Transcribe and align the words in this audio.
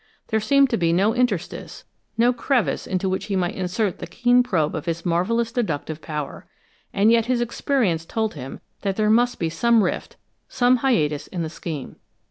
There 0.29 0.39
seemed 0.39 0.71
to 0.71 0.77
be 0.77 0.91
no 0.91 1.13
interstice, 1.13 1.83
no 2.17 2.33
crevice 2.33 2.87
into 2.87 3.07
which 3.07 3.25
he 3.25 3.35
might 3.35 3.53
insert 3.53 3.99
the 3.99 4.07
keen 4.07 4.41
probe 4.41 4.73
of 4.73 4.87
his 4.87 5.05
marvelous 5.05 5.51
deductive 5.51 6.01
power. 6.01 6.47
And 6.91 7.11
yet 7.11 7.27
his 7.27 7.39
experience 7.39 8.03
told 8.03 8.33
him 8.33 8.61
that 8.81 8.95
there 8.95 9.11
must 9.11 9.37
be 9.37 9.51
some 9.51 9.83
rift, 9.83 10.17
some 10.49 10.77
hiatus 10.77 11.27
in 11.27 11.43
the 11.43 11.51
scheme. 11.51 11.97